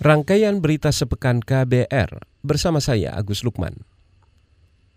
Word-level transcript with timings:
Rangkaian 0.00 0.64
berita 0.64 0.88
sepekan 0.96 1.44
KBR 1.44 2.24
bersama 2.40 2.80
saya 2.80 3.12
Agus 3.12 3.44
Lukman. 3.44 3.84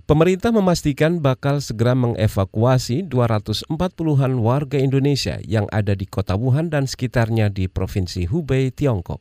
Pemerintah 0.07 0.55
memastikan 0.55 1.19
bakal 1.19 1.59
segera 1.59 1.91
mengevakuasi 1.91 3.11
240-an 3.11 4.39
warga 4.39 4.79
Indonesia 4.79 5.43
yang 5.43 5.67
ada 5.75 5.91
di 5.91 6.07
kota 6.07 6.39
Wuhan 6.39 6.71
dan 6.71 6.87
sekitarnya 6.87 7.51
di 7.51 7.67
Provinsi 7.67 8.31
Hubei, 8.31 8.71
Tiongkok. 8.71 9.19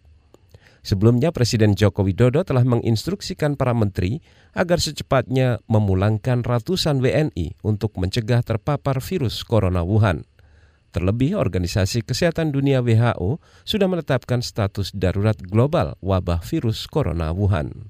Sebelumnya 0.86 1.34
Presiden 1.34 1.74
Joko 1.74 2.06
Widodo 2.06 2.46
telah 2.46 2.62
menginstruksikan 2.62 3.58
para 3.58 3.74
menteri 3.74 4.22
agar 4.54 4.78
secepatnya 4.78 5.66
memulangkan 5.66 6.46
ratusan 6.46 7.02
WNI 7.02 7.58
untuk 7.66 7.98
mencegah 7.98 8.46
terpapar 8.46 9.02
virus 9.02 9.42
corona 9.42 9.82
Wuhan. 9.82 10.30
Terlebih, 10.92 11.40
Organisasi 11.40 12.04
Kesehatan 12.04 12.52
Dunia 12.52 12.84
WHO 12.84 13.40
sudah 13.64 13.88
menetapkan 13.88 14.44
status 14.44 14.92
darurat 14.92 15.40
global 15.40 15.96
wabah 16.04 16.44
virus 16.44 16.84
corona 16.84 17.32
Wuhan. 17.32 17.88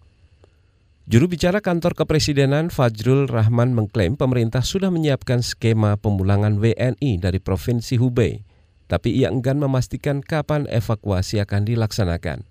Juru 1.10 1.26
bicara 1.26 1.58
kantor 1.58 1.98
kepresidenan 1.98 2.70
Fajrul 2.70 3.26
Rahman 3.26 3.74
mengklaim 3.74 4.14
pemerintah 4.14 4.62
sudah 4.62 4.86
menyiapkan 4.94 5.42
skema 5.42 5.98
pemulangan 5.98 6.62
WNI 6.62 7.18
dari 7.18 7.42
Provinsi 7.42 7.98
Hubei, 7.98 8.46
tapi 8.86 9.18
ia 9.18 9.34
enggan 9.34 9.58
memastikan 9.58 10.22
kapan 10.22 10.70
evakuasi 10.70 11.42
akan 11.42 11.66
dilaksanakan. 11.66 12.46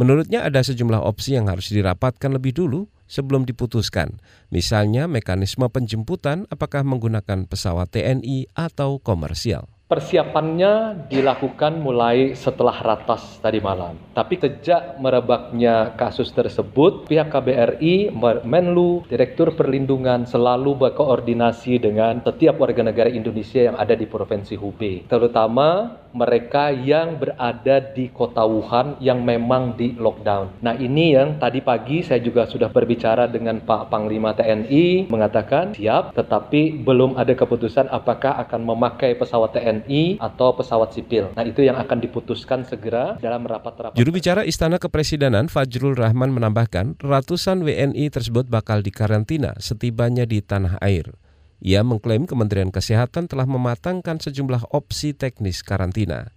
Menurutnya 0.00 0.48
ada 0.48 0.64
sejumlah 0.64 1.04
opsi 1.04 1.36
yang 1.36 1.52
harus 1.52 1.68
dirapatkan 1.68 2.32
lebih 2.32 2.56
dulu 2.56 2.88
sebelum 3.08 3.48
diputuskan, 3.48 4.20
misalnya 4.52 5.08
mekanisme 5.08 5.66
penjemputan 5.66 6.46
apakah 6.52 6.86
menggunakan 6.86 7.48
pesawat 7.48 7.96
TNI 7.96 8.52
atau 8.54 9.00
komersial. 9.02 9.66
Persiapannya 9.88 11.08
dilakukan 11.08 11.80
mulai 11.80 12.36
setelah 12.36 12.76
ratas 12.76 13.40
tadi 13.40 13.56
malam. 13.56 13.96
Tapi 14.12 14.36
sejak 14.36 15.00
merebaknya 15.00 15.96
kasus 15.96 16.28
tersebut, 16.28 17.08
pihak 17.08 17.32
KBRI, 17.32 18.12
Menlu, 18.44 19.08
Direktur 19.08 19.56
Perlindungan 19.56 20.28
selalu 20.28 20.76
berkoordinasi 20.76 21.80
dengan 21.80 22.20
setiap 22.20 22.60
warga 22.60 22.84
negara 22.84 23.08
Indonesia 23.08 23.64
yang 23.64 23.80
ada 23.80 23.96
di 23.96 24.04
Provinsi 24.04 24.60
Hubei. 24.60 25.08
Terutama 25.08 25.96
mereka 26.18 26.74
yang 26.74 27.14
berada 27.22 27.78
di 27.94 28.10
kota 28.10 28.42
Wuhan 28.42 28.98
yang 28.98 29.22
memang 29.22 29.78
di 29.78 29.94
lockdown. 29.94 30.58
Nah 30.66 30.74
ini 30.74 31.14
yang 31.14 31.38
tadi 31.38 31.62
pagi 31.62 32.02
saya 32.02 32.18
juga 32.18 32.50
sudah 32.50 32.74
berbicara 32.74 33.30
dengan 33.30 33.62
Pak 33.62 33.86
Panglima 33.94 34.34
TNI 34.34 35.06
mengatakan 35.06 35.78
siap 35.78 36.10
tetapi 36.18 36.82
belum 36.82 37.14
ada 37.14 37.30
keputusan 37.38 37.86
apakah 37.94 38.42
akan 38.42 38.66
memakai 38.66 39.14
pesawat 39.14 39.54
TNI 39.54 40.18
atau 40.18 40.56
pesawat 40.56 40.90
sipil. 40.96 41.30
Nah, 41.36 41.44
itu 41.44 41.62
yang 41.62 41.76
akan 41.76 41.98
diputuskan 42.02 42.64
segera 42.64 43.14
dalam 43.22 43.44
rapat-rapat. 43.44 43.94
Juru 43.94 44.10
bicara 44.10 44.42
Istana 44.42 44.82
Kepresidenan 44.82 45.46
Fajrul 45.46 45.94
Rahman 45.94 46.34
menambahkan, 46.34 46.98
ratusan 46.98 47.62
WNI 47.62 48.10
tersebut 48.10 48.50
bakal 48.50 48.82
dikarantina 48.82 49.54
setibanya 49.62 50.24
di 50.24 50.42
tanah 50.42 50.80
air. 50.82 51.14
Ia 51.58 51.82
mengklaim 51.82 52.24
Kementerian 52.24 52.70
Kesehatan 52.70 53.26
telah 53.26 53.46
mematangkan 53.46 54.22
sejumlah 54.22 54.70
opsi 54.70 55.10
teknis 55.14 55.66
karantina. 55.66 56.30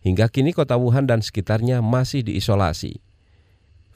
Hingga 0.00 0.32
kini 0.32 0.56
kota 0.56 0.80
Wuhan 0.80 1.04
dan 1.04 1.20
sekitarnya 1.20 1.84
masih 1.84 2.24
diisolasi. 2.24 3.04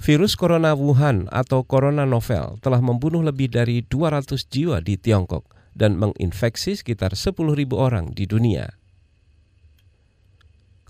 Virus 0.01 0.33
corona 0.33 0.73
Wuhan 0.73 1.29
atau 1.29 1.61
corona 1.65 2.09
novel 2.09 2.57
telah 2.65 2.81
membunuh 2.81 3.21
lebih 3.21 3.53
dari 3.53 3.85
200 3.85 4.49
jiwa 4.49 4.81
di 4.81 4.97
Tiongkok 4.97 5.45
dan 5.77 5.97
menginfeksi 6.01 6.77
sekitar 6.77 7.13
10.000 7.13 7.37
orang 7.77 8.13
di 8.17 8.25
dunia. 8.25 8.81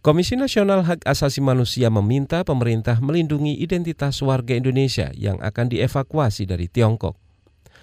Komisi 0.00 0.32
Nasional 0.32 0.80
Hak 0.88 1.04
Asasi 1.04 1.44
Manusia 1.44 1.92
meminta 1.92 2.41
pemerintah 2.41 2.97
melindungi 3.04 3.60
identitas 3.60 4.16
warga 4.25 4.56
Indonesia 4.56 5.12
yang 5.12 5.36
akan 5.44 5.69
dievakuasi 5.69 6.48
dari 6.48 6.72
Tiongkok. 6.72 7.20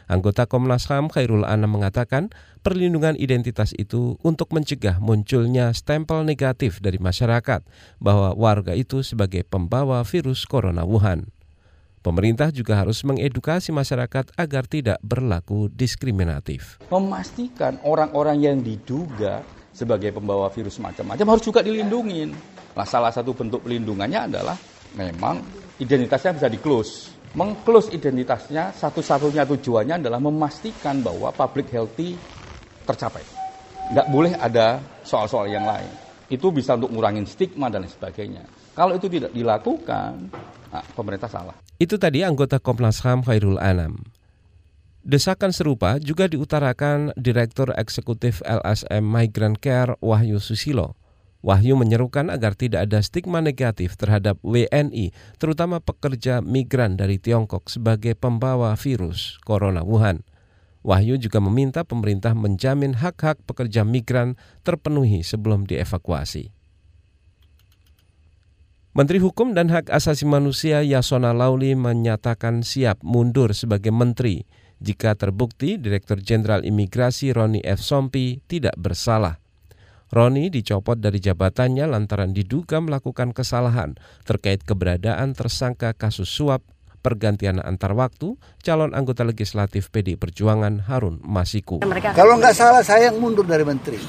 Anggota 0.08 0.48
Komnas 0.48 0.88
HAM 0.88 1.12
Khairul 1.12 1.44
Anam 1.44 1.76
mengatakan 1.76 2.32
perlindungan 2.64 3.20
identitas 3.20 3.76
itu 3.76 4.16
untuk 4.24 4.56
mencegah 4.56 5.04
munculnya 5.04 5.76
stempel 5.76 6.24
negatif 6.24 6.80
dari 6.80 6.96
masyarakat 6.96 7.68
bahwa 8.00 8.32
warga 8.40 8.72
itu 8.72 9.04
sebagai 9.04 9.44
pembawa 9.44 10.00
virus 10.08 10.48
corona 10.48 10.88
Wuhan. 10.88 11.28
Pemerintah 12.00 12.56
juga 12.56 12.80
harus 12.80 13.04
mengedukasi 13.04 13.76
masyarakat 13.76 14.32
agar 14.40 14.64
tidak 14.64 14.96
berlaku 15.04 15.68
diskriminatif. 15.68 16.80
Memastikan 16.88 17.76
orang-orang 17.84 18.38
yang 18.40 18.58
diduga 18.64 19.44
sebagai 19.76 20.16
pembawa 20.16 20.48
virus 20.48 20.80
macam-macam 20.80 21.36
harus 21.36 21.44
juga 21.44 21.60
dilindungi. 21.60 22.32
Nah, 22.80 22.88
salah 22.88 23.12
satu 23.12 23.36
bentuk 23.36 23.68
pelindungannya 23.68 24.32
adalah 24.32 24.56
memang 24.96 25.44
identitasnya 25.84 26.32
bisa 26.40 26.48
di-close. 26.48 27.17
Meng-close 27.36 27.92
identitasnya 27.92 28.72
satu-satunya 28.72 29.44
tujuannya 29.44 30.00
adalah 30.00 30.22
memastikan 30.24 31.04
bahwa 31.04 31.34
public 31.36 31.68
healthy 31.74 32.16
tercapai. 32.88 33.24
Nggak 33.92 34.08
boleh 34.08 34.34
ada 34.40 34.80
soal-soal 35.04 35.52
yang 35.52 35.68
lain. 35.68 35.92
Itu 36.32 36.52
bisa 36.52 36.76
untuk 36.76 36.92
ngurangin 36.92 37.28
stigma 37.28 37.68
dan 37.68 37.88
sebagainya. 37.88 38.44
Kalau 38.76 38.96
itu 38.96 39.08
tidak 39.08 39.32
dilakukan, 39.32 40.28
nah, 40.72 40.86
pemerintah 40.96 41.32
salah. 41.32 41.56
Itu 41.80 41.96
tadi 41.96 42.24
anggota 42.24 42.60
Komnas 42.60 43.04
HAM 43.04 43.24
Khairul 43.24 43.60
Anam. 43.60 44.04
Desakan 45.08 45.56
serupa 45.56 46.04
juga 46.04 46.28
diutarakan 46.28 47.16
Direktur 47.16 47.72
Eksekutif 47.80 48.44
LSM 48.44 49.08
Migrant 49.08 49.56
Care 49.56 49.96
Wahyu 50.04 50.44
Susilo. 50.44 51.00
Wahyu 51.46 51.78
menyerukan 51.78 52.34
agar 52.34 52.58
tidak 52.58 52.90
ada 52.90 53.00
stigma 53.06 53.40
negatif 53.40 53.94
terhadap 53.94 54.42
WNI, 54.42 55.14
terutama 55.38 55.78
pekerja 55.78 56.42
migran 56.42 56.98
dari 56.98 57.22
Tiongkok 57.22 57.70
sebagai 57.70 58.18
pembawa 58.18 58.74
virus 58.74 59.38
corona 59.46 59.86
Wuhan. 59.86 60.26
Wahyu 60.82 61.20
juga 61.20 61.38
meminta 61.44 61.84
pemerintah 61.84 62.32
menjamin 62.34 62.98
hak-hak 62.98 63.44
pekerja 63.44 63.84
migran 63.84 64.40
terpenuhi 64.64 65.22
sebelum 65.22 65.68
dievakuasi. 65.68 66.50
Menteri 68.98 69.22
Hukum 69.22 69.54
dan 69.54 69.70
Hak 69.70 69.94
Asasi 69.94 70.26
Manusia 70.26 70.82
Yasona 70.82 71.30
Lauli 71.30 71.78
menyatakan 71.78 72.66
siap 72.66 72.98
mundur 73.06 73.54
sebagai 73.54 73.94
menteri 73.94 74.42
jika 74.82 75.14
terbukti 75.14 75.78
Direktur 75.78 76.18
Jenderal 76.18 76.66
Imigrasi 76.66 77.30
Roni 77.30 77.62
F. 77.62 77.78
Sompi 77.78 78.42
tidak 78.50 78.74
bersalah. 78.74 79.38
Roni 80.08 80.48
dicopot 80.48 80.96
dari 80.96 81.20
jabatannya 81.20 81.84
lantaran 81.84 82.32
diduga 82.32 82.80
melakukan 82.80 83.36
kesalahan 83.36 84.00
terkait 84.24 84.64
keberadaan 84.64 85.36
tersangka 85.36 85.92
kasus 85.92 86.32
suap 86.32 86.64
pergantian 87.04 87.60
antar 87.60 87.92
waktu 87.92 88.40
calon 88.64 88.96
anggota 88.96 89.28
legislatif 89.28 89.92
PD 89.92 90.16
Perjuangan 90.16 90.88
Harun 90.88 91.20
Masiku. 91.24 91.84
Kalau 92.16 92.40
nggak 92.40 92.56
salah 92.56 92.84
saya 92.84 93.12
yang 93.12 93.20
mundur 93.20 93.44
dari 93.44 93.68
menteri. 93.68 94.00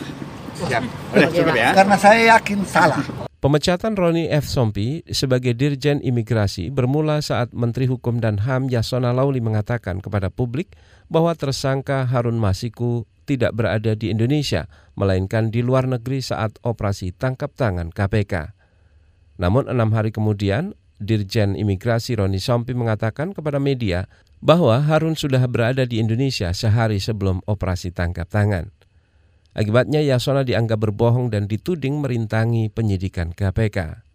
Siap. 0.58 0.82
Udah, 1.14 1.31
cukup 1.31 1.54
ya. 1.54 1.70
Karena 1.70 1.97
saya 1.98 2.20
yakin 2.34 2.66
salah. 2.66 2.98
Pemecatan 3.38 3.94
Roni 3.94 4.26
F. 4.26 4.50
Sompi 4.50 5.06
sebagai 5.14 5.54
Dirjen 5.54 6.03
Imigrasi 6.03 6.75
bermula 6.75 7.22
saat 7.22 7.54
Menteri 7.54 7.87
Hukum 7.87 8.19
dan 8.19 8.42
HAM 8.42 8.66
Yasona 8.66 9.14
Lauli 9.14 9.38
mengatakan 9.38 10.03
kepada 10.03 10.26
publik 10.26 10.75
bahwa 11.06 11.31
tersangka 11.38 12.03
Harun 12.03 12.34
Masiku 12.42 13.06
tidak 13.28 13.53
berada 13.53 13.93
di 13.93 14.09
Indonesia, 14.09 14.65
melainkan 14.97 15.53
di 15.53 15.61
luar 15.61 15.84
negeri 15.84 16.25
saat 16.25 16.56
operasi 16.65 17.12
tangkap 17.12 17.53
tangan 17.53 17.93
KPK. 17.93 18.56
Namun 19.37 19.69
enam 19.69 19.93
hari 19.93 20.09
kemudian, 20.09 20.72
Dirjen 20.99 21.55
Imigrasi 21.55 22.17
Roni 22.17 22.41
Sompi 22.41 22.72
mengatakan 22.72 23.37
kepada 23.37 23.61
media 23.61 24.08
bahwa 24.41 24.81
Harun 24.81 25.14
sudah 25.14 25.44
berada 25.47 25.85
di 25.85 26.00
Indonesia 26.00 26.50
sehari 26.56 26.99
sebelum 26.99 27.44
operasi 27.44 27.93
tangkap 27.93 28.26
tangan. 28.26 28.73
Akibatnya 29.52 30.00
Yasona 30.00 30.43
dianggap 30.47 30.88
berbohong 30.88 31.29
dan 31.29 31.44
dituding 31.50 32.00
merintangi 32.00 32.73
penyidikan 32.73 33.35
KPK. 33.37 34.07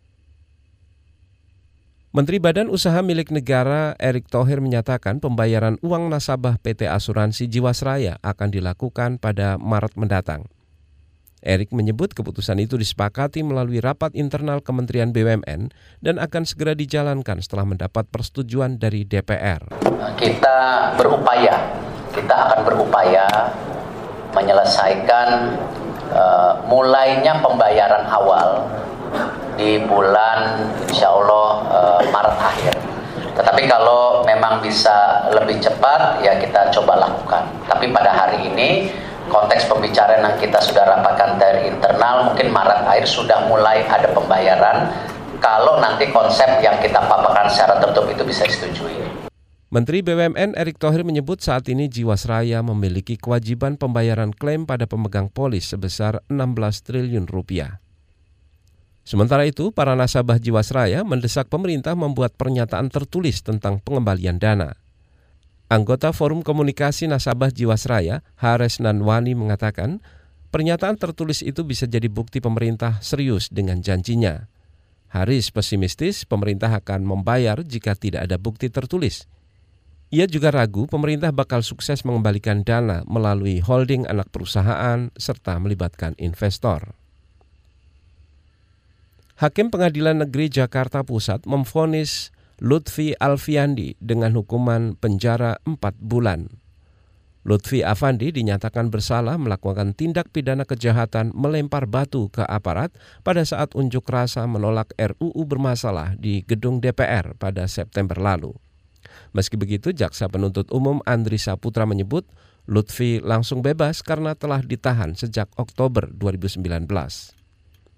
Menteri 2.14 2.38
Badan 2.38 2.70
Usaha 2.70 3.02
Milik 3.02 3.34
Negara 3.34 3.98
Erick 3.98 4.30
Thohir 4.30 4.62
menyatakan 4.62 5.18
pembayaran 5.18 5.82
uang 5.82 6.14
nasabah 6.14 6.62
PT 6.62 6.86
Asuransi 6.86 7.50
Jiwasraya 7.50 8.22
akan 8.22 8.54
dilakukan 8.54 9.18
pada 9.18 9.58
Maret 9.58 9.98
mendatang. 9.98 10.46
Erick 11.42 11.74
menyebut 11.74 12.14
keputusan 12.14 12.62
itu 12.62 12.78
disepakati 12.78 13.42
melalui 13.42 13.82
rapat 13.82 14.14
internal 14.14 14.62
Kementerian 14.62 15.10
BUMN 15.10 15.74
dan 16.06 16.22
akan 16.22 16.46
segera 16.46 16.78
dijalankan 16.78 17.42
setelah 17.42 17.66
mendapat 17.66 18.06
persetujuan 18.06 18.78
dari 18.78 19.10
DPR. 19.10 19.74
Kita 20.14 20.94
berupaya, 20.94 21.66
kita 22.14 22.36
akan 22.46 22.60
berupaya 22.62 23.26
menyelesaikan 24.38 25.30
uh, 26.14 26.62
mulainya 26.70 27.42
pembayaran 27.42 28.06
awal 28.06 28.70
di 29.58 29.82
bulan 29.86 30.70
insya 30.90 31.10
Allah 31.10 31.43
uh, 31.74 32.00
Maret 32.14 32.38
akhir. 32.38 32.74
Tetapi 33.34 33.66
kalau 33.66 34.22
memang 34.22 34.62
bisa 34.62 35.26
lebih 35.34 35.58
cepat 35.58 36.22
ya 36.22 36.38
kita 36.38 36.70
coba 36.70 37.10
lakukan. 37.10 37.50
Tapi 37.66 37.90
pada 37.90 38.14
hari 38.14 38.46
ini 38.46 38.94
konteks 39.34 39.66
pembicaraan 39.66 40.22
yang 40.22 40.38
kita 40.38 40.62
sudah 40.62 40.86
rapatkan 40.86 41.42
dari 41.42 41.74
internal 41.74 42.30
mungkin 42.30 42.54
Maret 42.54 42.86
akhir 42.86 43.10
sudah 43.10 43.50
mulai 43.50 43.82
ada 43.90 44.14
pembayaran 44.14 44.94
kalau 45.42 45.82
nanti 45.82 46.08
konsep 46.14 46.48
yang 46.64 46.78
kita 46.80 47.04
paparkan 47.04 47.52
secara 47.52 47.82
tertutup 47.82 48.08
itu 48.14 48.24
bisa 48.24 48.48
disetujui. 48.48 49.28
Menteri 49.74 50.06
BUMN 50.06 50.54
Erick 50.54 50.78
Thohir 50.78 51.02
menyebut 51.02 51.42
saat 51.42 51.66
ini 51.66 51.90
Jiwasraya 51.90 52.62
memiliki 52.62 53.18
kewajiban 53.18 53.74
pembayaran 53.74 54.30
klaim 54.30 54.70
pada 54.70 54.86
pemegang 54.86 55.34
polis 55.34 55.74
sebesar 55.74 56.22
16 56.30 56.86
triliun 56.86 57.26
rupiah. 57.26 57.83
Sementara 59.04 59.44
itu, 59.44 59.76
para 59.76 60.00
nasabah 60.00 60.40
Jiwasraya 60.40 61.04
mendesak 61.04 61.52
pemerintah 61.52 61.92
membuat 61.92 62.40
pernyataan 62.40 62.88
tertulis 62.88 63.44
tentang 63.44 63.84
pengembalian 63.84 64.40
dana. 64.40 64.80
Anggota 65.68 66.16
Forum 66.16 66.40
Komunikasi 66.40 67.12
Nasabah 67.12 67.52
Jiwasraya, 67.52 68.24
Hares 68.40 68.80
Nanwani 68.80 69.36
mengatakan, 69.36 70.00
pernyataan 70.56 70.96
tertulis 70.96 71.44
itu 71.44 71.68
bisa 71.68 71.84
jadi 71.84 72.08
bukti 72.08 72.40
pemerintah 72.40 73.04
serius 73.04 73.52
dengan 73.52 73.84
janjinya. 73.84 74.48
Haris 75.12 75.52
pesimistis 75.52 76.24
pemerintah 76.24 76.72
akan 76.72 77.04
membayar 77.04 77.60
jika 77.62 78.00
tidak 78.00 78.26
ada 78.26 78.40
bukti 78.40 78.72
tertulis. 78.72 79.28
Ia 80.14 80.30
juga 80.30 80.54
ragu 80.54 80.86
pemerintah 80.86 81.34
bakal 81.34 81.66
sukses 81.66 82.06
mengembalikan 82.06 82.62
dana 82.62 83.02
melalui 83.10 83.58
holding 83.58 84.06
anak 84.06 84.30
perusahaan 84.30 85.10
serta 85.18 85.58
melibatkan 85.58 86.14
investor. 86.22 86.94
Hakim 89.34 89.74
Pengadilan 89.74 90.22
Negeri 90.22 90.46
Jakarta 90.46 91.02
Pusat 91.02 91.50
memfonis 91.50 92.30
Lutfi 92.62 93.18
Alfiandi 93.18 93.98
dengan 93.98 94.38
hukuman 94.38 94.94
penjara 94.94 95.58
4 95.66 95.82
bulan. 95.98 96.54
Lutfi 97.42 97.82
Afandi 97.82 98.30
dinyatakan 98.30 98.94
bersalah 98.94 99.42
melakukan 99.42 99.98
tindak 99.98 100.30
pidana 100.30 100.70
kejahatan 100.70 101.34
melempar 101.34 101.90
batu 101.90 102.30
ke 102.30 102.46
aparat 102.46 102.94
pada 103.26 103.42
saat 103.42 103.74
unjuk 103.74 104.06
rasa 104.06 104.46
menolak 104.46 104.94
RUU 105.02 105.42
bermasalah 105.50 106.14
di 106.14 106.46
gedung 106.46 106.78
DPR 106.78 107.34
pada 107.34 107.66
September 107.66 108.22
lalu. 108.22 108.54
Meski 109.34 109.58
begitu, 109.58 109.90
Jaksa 109.90 110.30
Penuntut 110.30 110.70
Umum 110.70 111.02
Andri 111.10 111.42
Saputra 111.42 111.90
menyebut 111.90 112.30
Lutfi 112.70 113.18
langsung 113.18 113.66
bebas 113.66 114.06
karena 114.06 114.38
telah 114.38 114.62
ditahan 114.62 115.18
sejak 115.18 115.50
Oktober 115.58 116.06
2019. 116.14 117.33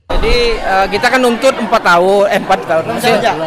Jadi 0.06 0.57
uh, 0.62 0.86
kita 0.86 1.07
kan 1.10 1.19
nuntut 1.22 1.54
4 1.54 1.69
tahun, 1.69 2.24
eh 2.30 2.40
4 2.42 2.69
tahun. 2.69 2.84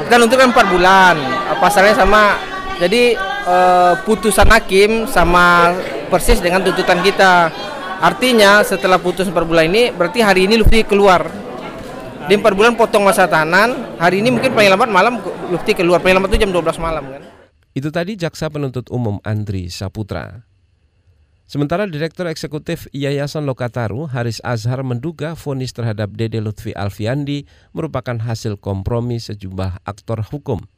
kita 0.07 0.17
nuntut 0.19 0.39
kan 0.39 0.51
4 0.51 0.75
bulan. 0.75 1.15
Pasalnya 1.63 1.95
sama. 1.95 2.39
Jadi 2.79 3.19
uh, 3.47 3.99
putusan 4.07 4.47
hakim 4.47 5.07
sama 5.11 5.75
persis 6.11 6.43
dengan 6.43 6.63
tuntutan 6.63 6.99
kita. 7.03 7.51
Artinya 7.99 8.63
setelah 8.63 8.99
putus 8.99 9.27
4 9.27 9.35
bulan 9.35 9.67
ini 9.71 9.91
berarti 9.91 10.23
hari 10.23 10.47
ini 10.47 10.59
Lutfi 10.59 10.83
keluar. 10.87 11.27
Di 12.31 12.35
4 12.35 12.45
bulan 12.55 12.75
potong 12.79 13.07
masa 13.07 13.27
tahanan, 13.27 13.99
hari 13.99 14.23
ini 14.23 14.35
mungkin 14.35 14.55
paling 14.55 14.71
lambat 14.71 14.91
malam 14.91 15.19
Lutfi 15.51 15.75
keluar. 15.75 16.03
Paling 16.03 16.23
lambat 16.23 16.35
itu 16.35 16.47
jam 16.47 16.51
12 16.51 16.79
malam 16.79 17.05
kan. 17.07 17.23
Itu 17.75 17.95
tadi 17.95 18.19
Jaksa 18.19 18.51
Penuntut 18.51 18.91
Umum 18.91 19.23
Andri 19.23 19.71
Saputra. 19.71 20.48
Sementara 21.49 21.89
Direktur 21.89 22.29
Eksekutif 22.29 22.93
Yayasan 22.93 23.49
Lokataru, 23.49 24.05
Haris 24.13 24.37
Azhar 24.45 24.85
menduga 24.85 25.33
vonis 25.33 25.73
terhadap 25.73 26.13
Dede 26.13 26.45
Lutfi 26.45 26.77
Alfiandi 26.77 27.49
merupakan 27.73 28.21
hasil 28.21 28.61
kompromi 28.61 29.17
sejumlah 29.17 29.81
aktor 29.89 30.21
hukum. 30.29 30.69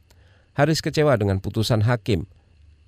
Haris 0.55 0.79
kecewa 0.79 1.19
dengan 1.19 1.43
putusan 1.43 1.83
hakim. 1.83 2.23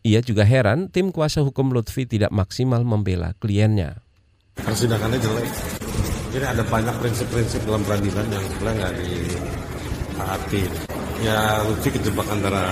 Ia 0.08 0.24
juga 0.24 0.48
heran 0.48 0.88
tim 0.96 1.12
kuasa 1.12 1.44
hukum 1.44 1.76
Lutfi 1.76 2.08
tidak 2.08 2.32
maksimal 2.32 2.88
membela 2.88 3.36
kliennya. 3.44 4.00
Persidangannya 4.64 5.20
jelek. 5.20 5.52
Jadi 6.40 6.46
ada 6.56 6.64
banyak 6.64 6.96
prinsip-prinsip 7.04 7.68
dalam 7.68 7.84
peradilan 7.84 8.32
yang 8.32 8.46
sebenarnya 8.48 8.80
nggak 8.80 8.96
ditaati. 8.96 10.64
Ya 11.20 11.68
Lutfi 11.68 11.92
kejebak 12.00 12.32
antara 12.32 12.64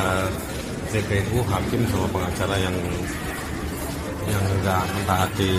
TPU 0.88 1.44
hakim 1.52 1.84
sama 1.92 2.08
pengacara 2.16 2.56
yang 2.64 2.76
yang 4.30 4.44
nggak 4.62 4.84
mentaati 4.98 5.54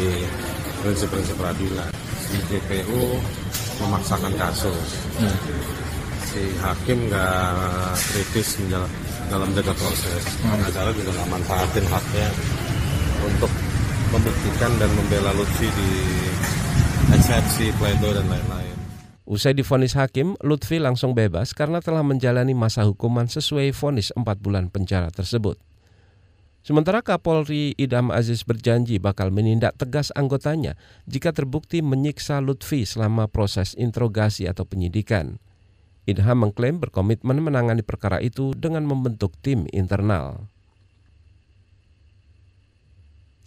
prinsip-prinsip 0.83 1.37
peradilan. 1.39 1.91
Si 2.23 2.39
TPU 2.51 3.19
memaksakan 3.83 4.35
kasus. 4.39 4.89
Hmm. 5.19 5.37
Si 6.23 6.43
hakim 6.63 7.11
nggak 7.11 7.97
kritis 8.15 8.59
dalam 9.31 9.49
jaga 9.57 9.73
proses. 9.75 10.23
Hmm. 10.43 10.59
Pengacara 10.59 10.91
juga 10.95 11.11
nggak 11.15 11.31
manfaatin 11.31 11.87
haknya 11.91 12.29
untuk 13.23 13.53
membuktikan 14.13 14.73
dan 14.77 14.91
membela 14.93 15.31
Lutfi 15.33 15.69
di 15.73 15.91
eksepsi, 17.17 17.73
pledoi 17.81 18.13
dan 18.21 18.27
lain-lain. 18.29 18.77
Usai 19.23 19.57
difonis 19.57 19.97
hakim, 19.97 20.37
Lutfi 20.45 20.77
langsung 20.83 21.17
bebas 21.17 21.57
karena 21.57 21.81
telah 21.81 22.05
menjalani 22.05 22.53
masa 22.53 22.85
hukuman 22.85 23.31
sesuai 23.31 23.73
vonis 23.73 24.13
4 24.13 24.21
bulan 24.43 24.69
penjara 24.69 25.09
tersebut. 25.09 25.72
Sementara 26.63 27.03
Kapolri 27.03 27.75
Idam 27.75 28.15
Aziz 28.15 28.47
berjanji 28.47 29.03
bakal 29.03 29.35
menindak 29.35 29.75
tegas 29.75 30.15
anggotanya 30.15 30.79
jika 31.11 31.35
terbukti 31.35 31.83
menyiksa 31.83 32.39
Lutfi 32.39 32.87
selama 32.87 33.27
proses 33.27 33.75
interogasi 33.75 34.47
atau 34.47 34.63
penyidikan. 34.63 35.43
Idham 36.07 36.47
mengklaim 36.47 36.79
berkomitmen 36.79 37.43
menangani 37.43 37.83
perkara 37.83 38.23
itu 38.23 38.55
dengan 38.55 38.87
membentuk 38.87 39.35
tim 39.43 39.67
internal. 39.75 40.47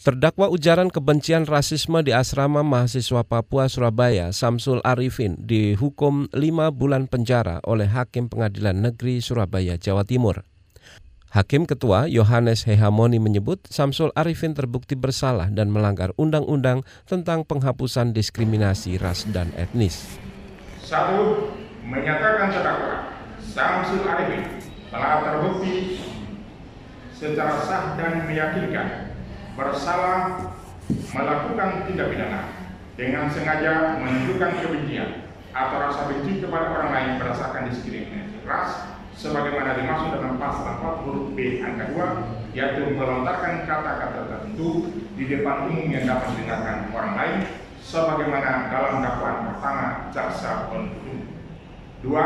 Terdakwa 0.06 0.52
ujaran 0.52 0.92
kebencian 0.92 1.48
rasisme 1.48 2.04
di 2.06 2.14
asrama 2.14 2.62
mahasiswa 2.62 3.26
Papua 3.26 3.66
Surabaya 3.72 4.30
Samsul 4.36 4.78
Arifin 4.86 5.34
dihukum 5.40 6.30
lima 6.36 6.70
bulan 6.70 7.10
penjara 7.10 7.58
oleh 7.66 7.90
Hakim 7.90 8.30
Pengadilan 8.30 8.86
Negeri 8.86 9.18
Surabaya, 9.24 9.82
Jawa 9.82 10.06
Timur. 10.06 10.46
Hakim 11.36 11.68
Ketua 11.68 12.08
Yohanes 12.08 12.64
Hehamoni 12.64 13.20
menyebut 13.20 13.60
Samsul 13.68 14.08
Arifin 14.16 14.56
terbukti 14.56 14.96
bersalah 14.96 15.52
dan 15.52 15.68
melanggar 15.68 16.16
undang-undang 16.16 16.88
tentang 17.04 17.44
penghapusan 17.44 18.16
diskriminasi 18.16 18.96
ras 18.96 19.28
dan 19.36 19.52
etnis. 19.60 20.16
Satu, 20.80 21.52
menyatakan 21.84 22.56
terdakwa 22.56 23.12
Samsul 23.44 24.08
Arifin 24.08 24.64
telah 24.88 25.28
terbukti 25.28 26.00
secara 27.12 27.60
sah 27.68 28.00
dan 28.00 28.32
meyakinkan 28.32 29.12
bersalah 29.60 30.40
melakukan 30.88 31.84
tindak 31.84 32.16
pidana 32.16 32.48
dengan 32.96 33.28
sengaja 33.28 34.00
menunjukkan 34.00 34.64
kebencian 34.64 35.28
atau 35.52 35.84
rasa 35.84 36.02
benci 36.08 36.40
kepada 36.40 36.72
orang 36.72 36.90
lain 36.96 37.12
berdasarkan 37.20 37.68
diskriminasi 37.68 38.40
ras 38.48 38.85
sebagaimana 39.26 39.74
dimaksud 39.82 40.10
dalam 40.14 40.38
pasal 40.38 40.78
4 40.78 41.02
huruf 41.02 41.34
B 41.34 41.58
angka 41.66 41.98
2 41.98 42.54
yaitu 42.54 42.94
melontarkan 42.94 43.66
kata-kata 43.66 44.22
tertentu 44.30 44.94
di 45.18 45.26
depan 45.26 45.66
umum 45.66 45.90
yang 45.90 46.06
dapat 46.06 46.30
didengarkan 46.38 46.94
orang 46.94 47.14
lain 47.18 47.40
sebagaimana 47.82 48.70
dalam 48.70 49.02
dakwaan 49.02 49.50
pertama 49.50 49.86
jaksa 50.14 50.70
penuntut 50.70 51.26
Dua, 52.06 52.26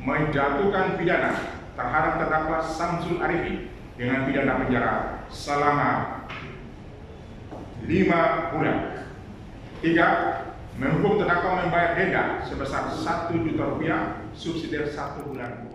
menjatuhkan 0.00 0.96
pidana 0.96 1.60
terhadap 1.76 2.24
terdakwa 2.24 2.58
Samsul 2.64 3.20
Arifin 3.20 3.68
dengan 4.00 4.24
pidana 4.24 4.64
penjara 4.64 4.94
selama 5.28 6.24
lima 7.84 8.48
bulan. 8.48 9.04
Tiga, 9.84 10.08
menghukum 10.80 11.20
terdakwa 11.20 11.68
membayar 11.68 11.92
denda 12.00 12.24
sebesar 12.48 12.88
satu 12.96 13.44
juta 13.44 13.76
rupiah 13.76 14.24
subsidi 14.32 14.88
satu 14.88 15.28
bulan 15.28 15.68
kurungan. 15.68 15.73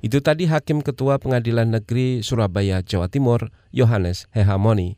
Itu 0.00 0.24
tadi 0.24 0.48
Hakim 0.48 0.80
Ketua 0.80 1.20
Pengadilan 1.20 1.76
Negeri 1.76 2.24
Surabaya, 2.24 2.80
Jawa 2.80 3.12
Timur, 3.12 3.52
Yohanes 3.68 4.32
Hehamoni. 4.32 4.96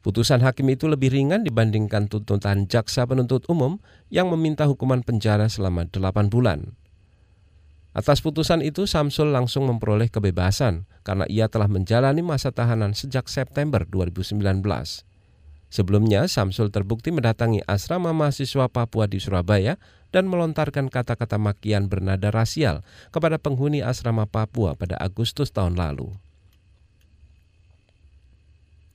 Putusan 0.00 0.40
hakim 0.40 0.70
itu 0.72 0.86
lebih 0.86 1.10
ringan 1.10 1.42
dibandingkan 1.42 2.06
tuntutan 2.06 2.70
jaksa 2.70 3.04
penuntut 3.04 3.44
umum 3.50 3.82
yang 4.08 4.30
meminta 4.30 4.64
hukuman 4.64 5.02
penjara 5.02 5.50
selama 5.50 5.84
8 5.90 6.30
bulan. 6.30 6.78
Atas 7.90 8.22
putusan 8.22 8.62
itu, 8.62 8.86
Samsul 8.86 9.34
langsung 9.34 9.66
memperoleh 9.66 10.06
kebebasan 10.06 10.86
karena 11.02 11.26
ia 11.26 11.50
telah 11.50 11.66
menjalani 11.66 12.22
masa 12.22 12.54
tahanan 12.54 12.94
sejak 12.94 13.26
September 13.26 13.82
2019. 13.82 14.62
Sebelumnya, 15.66 16.30
Samsul 16.30 16.70
terbukti 16.70 17.10
mendatangi 17.10 17.60
asrama 17.66 18.14
mahasiswa 18.14 18.70
Papua 18.70 19.10
di 19.10 19.18
Surabaya 19.18 19.76
dan 20.14 20.30
melontarkan 20.30 20.86
kata-kata 20.86 21.36
makian 21.36 21.90
bernada 21.90 22.30
rasial 22.30 22.86
kepada 23.10 23.36
penghuni 23.36 23.82
asrama 23.82 24.24
Papua 24.24 24.78
pada 24.78 24.94
Agustus 24.96 25.50
tahun 25.50 25.74
lalu. 25.74 26.14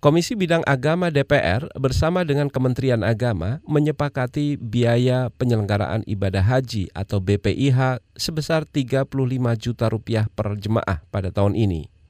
Komisi 0.01 0.33
Bidang 0.33 0.65
Agama 0.65 1.13
DPR 1.13 1.69
bersama 1.77 2.25
dengan 2.25 2.49
Kementerian 2.49 3.05
Agama 3.05 3.61
menyepakati 3.69 4.57
biaya 4.57 5.29
penyelenggaraan 5.37 6.01
ibadah 6.09 6.41
haji 6.41 6.89
atau 6.89 7.21
BPIH 7.21 8.01
sebesar 8.17 8.65
35 8.65 9.05
juta 9.61 9.85
rupiah 9.93 10.25
per 10.33 10.57
jemaah 10.57 11.05
pada 11.13 11.29
tahun 11.29 11.53
ini. 11.53 12.00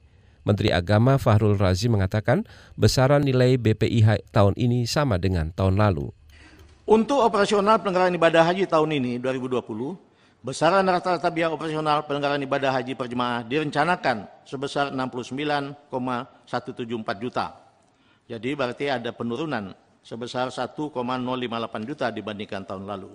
Menteri 0.41 0.73
Agama 0.73 1.21
Fahrul 1.21 1.57
Razi 1.57 1.91
mengatakan 1.91 2.45
besaran 2.73 3.21
nilai 3.21 3.61
BPIH 3.61 4.33
tahun 4.33 4.57
ini 4.57 4.89
sama 4.89 5.21
dengan 5.21 5.53
tahun 5.53 5.77
lalu. 5.77 6.09
Untuk 6.85 7.21
operasional 7.21 7.77
penyelenggaraan 7.79 8.17
ibadah 8.17 8.43
haji 8.43 8.65
tahun 8.65 8.89
ini 8.97 9.21
2020, 9.21 9.61
Besaran 10.41 10.81
rata-rata 10.89 11.29
biaya 11.29 11.53
operasional 11.53 12.01
penyelenggaraan 12.01 12.41
ibadah 12.41 12.73
haji 12.73 12.97
per 12.97 13.05
jemaah 13.05 13.45
direncanakan 13.45 14.25
sebesar 14.41 14.89
69,174 14.89 17.21
juta. 17.21 17.61
Jadi 18.25 18.49
berarti 18.57 18.89
ada 18.89 19.13
penurunan 19.13 19.69
sebesar 20.01 20.49
1,058 20.49 20.97
juta 21.85 22.09
dibandingkan 22.09 22.65
tahun 22.65 22.89
lalu. 22.89 23.13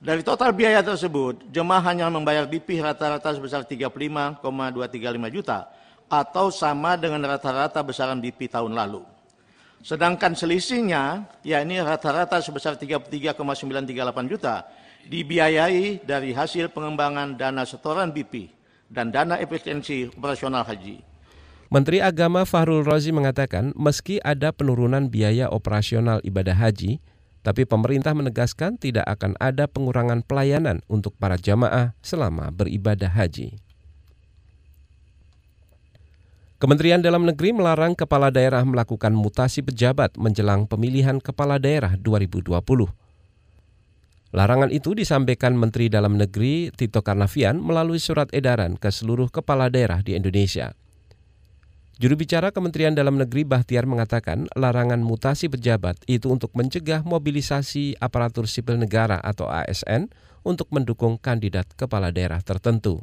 Dari 0.00 0.24
total 0.24 0.56
biaya 0.56 0.80
tersebut, 0.80 1.44
jemaah 1.52 1.84
hanya 1.92 2.08
membayar 2.08 2.48
BP 2.48 2.80
rata-rata 2.80 3.36
sebesar 3.36 3.68
35,235 3.68 4.40
juta 5.28 5.68
atau 6.10 6.50
sama 6.50 6.98
dengan 6.98 7.22
rata-rata 7.22 7.78
besaran 7.86 8.18
BP 8.18 8.50
tahun 8.50 8.74
lalu. 8.74 9.06
Sedangkan 9.80 10.36
selisihnya, 10.36 11.24
yakni 11.40 11.80
rata-rata 11.80 12.42
sebesar 12.44 12.76
33,938 12.76 14.28
juta, 14.28 14.68
dibiayai 15.08 16.04
dari 16.04 16.36
hasil 16.36 16.68
pengembangan 16.68 17.38
dana 17.38 17.64
setoran 17.64 18.12
BP 18.12 18.52
dan 18.92 19.08
dana 19.08 19.40
efisiensi 19.40 20.10
operasional 20.12 20.66
haji. 20.66 21.00
Menteri 21.70 22.02
Agama 22.02 22.42
Fahrul 22.42 22.82
Razi 22.82 23.14
mengatakan 23.14 23.70
meski 23.78 24.18
ada 24.26 24.50
penurunan 24.50 25.06
biaya 25.06 25.46
operasional 25.48 26.18
ibadah 26.26 26.58
haji, 26.58 26.98
tapi 27.46 27.64
pemerintah 27.64 28.12
menegaskan 28.12 28.76
tidak 28.76 29.06
akan 29.06 29.38
ada 29.40 29.64
pengurangan 29.70 30.20
pelayanan 30.26 30.82
untuk 30.90 31.16
para 31.16 31.38
jamaah 31.40 31.96
selama 32.02 32.50
beribadah 32.52 33.08
haji. 33.08 33.69
Kementerian 36.60 37.00
Dalam 37.00 37.24
Negeri 37.24 37.56
melarang 37.56 37.96
kepala 37.96 38.28
daerah 38.28 38.60
melakukan 38.68 39.16
mutasi 39.16 39.64
pejabat 39.64 40.12
menjelang 40.20 40.68
pemilihan 40.68 41.16
kepala 41.16 41.56
daerah 41.56 41.96
2020. 41.96 42.52
Larangan 44.36 44.68
itu 44.68 44.92
disampaikan 44.92 45.56
Menteri 45.56 45.88
Dalam 45.88 46.20
Negeri 46.20 46.68
Tito 46.68 47.00
Karnavian 47.00 47.64
melalui 47.64 47.96
surat 47.96 48.28
edaran 48.36 48.76
ke 48.76 48.92
seluruh 48.92 49.32
kepala 49.32 49.72
daerah 49.72 50.04
di 50.04 50.12
Indonesia. 50.12 50.76
Juru 51.96 52.20
bicara 52.20 52.52
Kementerian 52.52 52.92
Dalam 52.92 53.16
Negeri 53.16 53.48
Bahtiar 53.48 53.88
mengatakan 53.88 54.44
larangan 54.52 55.00
mutasi 55.00 55.48
pejabat 55.48 55.96
itu 56.12 56.28
untuk 56.28 56.52
mencegah 56.52 57.00
mobilisasi 57.08 57.96
aparatur 58.04 58.44
sipil 58.44 58.76
negara 58.76 59.16
atau 59.16 59.48
ASN 59.48 60.12
untuk 60.44 60.68
mendukung 60.76 61.16
kandidat 61.16 61.72
kepala 61.80 62.12
daerah 62.12 62.44
tertentu. 62.44 63.00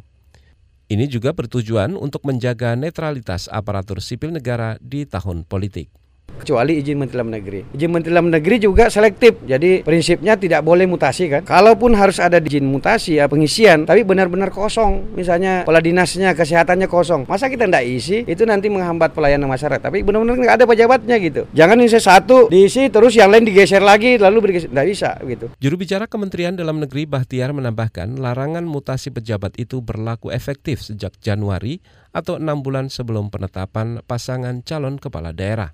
Ini 0.87 1.03
juga 1.11 1.35
bertujuan 1.35 1.99
untuk 1.99 2.23
menjaga 2.23 2.71
netralitas 2.79 3.51
aparatur 3.51 3.99
sipil 3.99 4.31
negara 4.31 4.79
di 4.79 5.03
tahun 5.03 5.43
politik 5.43 5.91
kecuali 6.37 6.79
izin 6.79 6.97
Menteri 7.01 7.17
Dalam 7.17 7.31
Negeri. 7.33 7.59
Izin 7.73 7.89
Menteri 7.89 8.11
Dalam 8.13 8.29
Negeri 8.29 8.55
juga 8.61 8.87
selektif, 8.87 9.41
jadi 9.43 9.81
prinsipnya 9.81 10.37
tidak 10.37 10.61
boleh 10.61 10.85
mutasi 10.85 11.27
kan. 11.27 11.41
Kalaupun 11.43 11.97
harus 11.97 12.21
ada 12.21 12.37
izin 12.37 12.63
mutasi 12.63 13.17
ya 13.17 13.25
pengisian, 13.25 13.83
tapi 13.83 14.05
benar-benar 14.05 14.53
kosong, 14.53 15.17
misalnya 15.17 15.65
kepala 15.65 15.81
dinasnya, 15.81 16.37
kesehatannya 16.37 16.87
kosong. 16.87 17.25
Masa 17.25 17.49
kita 17.49 17.65
tidak 17.65 17.83
isi, 17.83 18.23
itu 18.23 18.45
nanti 18.45 18.69
menghambat 18.69 19.11
pelayanan 19.17 19.49
masyarakat. 19.49 19.81
Tapi 19.81 20.05
benar-benar 20.05 20.37
nggak 20.37 20.55
ada 20.61 20.65
pejabatnya 20.69 21.15
gitu. 21.17 21.49
Jangan 21.51 21.75
ini 21.81 21.89
satu 21.89 22.47
diisi, 22.47 22.87
terus 22.93 23.17
yang 23.17 23.33
lain 23.33 23.43
digeser 23.43 23.81
lagi, 23.81 24.15
lalu 24.21 24.37
bergeser. 24.49 24.69
Tidak 24.69 24.87
bisa 24.87 25.17
gitu. 25.25 25.49
Juru 25.57 25.75
bicara 25.79 26.05
Kementerian 26.05 26.53
Dalam 26.53 26.77
Negeri 26.77 27.09
Bahtiar 27.09 27.55
menambahkan 27.55 28.19
larangan 28.19 28.67
mutasi 28.67 29.09
pejabat 29.09 29.57
itu 29.57 29.81
berlaku 29.81 30.29
efektif 30.29 30.83
sejak 30.83 31.15
Januari 31.23 31.79
atau 32.11 32.41
enam 32.41 32.61
bulan 32.65 32.89
sebelum 32.89 33.29
penetapan 33.29 34.01
pasangan 34.05 34.65
calon 34.65 34.97
kepala 34.97 35.31
daerah. 35.31 35.73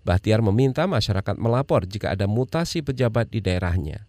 Bahtiar 0.00 0.40
meminta 0.40 0.88
masyarakat 0.88 1.36
melapor 1.36 1.84
jika 1.84 2.16
ada 2.16 2.24
mutasi 2.24 2.80
pejabat 2.80 3.28
di 3.28 3.44
daerahnya. 3.44 4.08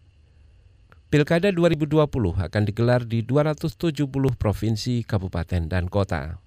Pilkada 1.11 1.51
2020 1.51 2.07
akan 2.39 2.63
digelar 2.63 3.03
di 3.03 3.19
270 3.19 4.07
provinsi, 4.39 5.03
kabupaten, 5.03 5.67
dan 5.67 5.91
kota. 5.91 6.39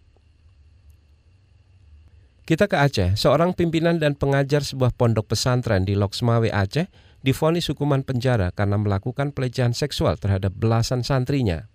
Kita 2.44 2.68
ke 2.68 2.76
Aceh, 2.76 3.16
seorang 3.16 3.52
pimpinan 3.52 4.00
dan 4.00 4.16
pengajar 4.16 4.64
sebuah 4.64 4.96
pondok 4.96 5.32
pesantren 5.32 5.84
di 5.84 5.96
Loksmawe 5.96 6.48
Aceh 6.48 6.88
difonis 7.24 7.72
hukuman 7.72 8.04
penjara 8.04 8.52
karena 8.52 8.76
melakukan 8.76 9.32
pelecehan 9.32 9.72
seksual 9.72 10.20
terhadap 10.20 10.52
belasan 10.52 11.00
santrinya. 11.04 11.72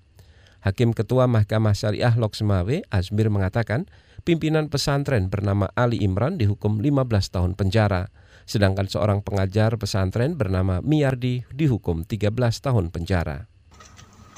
Hakim 0.61 0.93
Ketua 0.93 1.25
Mahkamah 1.25 1.73
Syariah 1.73 2.13
Loksmawe, 2.13 2.85
Azmir 2.93 3.33
mengatakan, 3.33 3.89
pimpinan 4.21 4.67
pesantren 4.67 5.27
bernama 5.27 5.71
Ali 5.75 5.99
Imran 6.03 6.39
dihukum 6.39 6.79
15 6.79 7.33
tahun 7.33 7.51
penjara, 7.55 8.11
sedangkan 8.49 8.87
seorang 8.87 9.19
pengajar 9.21 9.75
pesantren 9.75 10.35
bernama 10.35 10.83
Miardi 10.83 11.45
dihukum 11.53 12.07
13 12.07 12.33
tahun 12.59 12.91
penjara. 12.93 13.47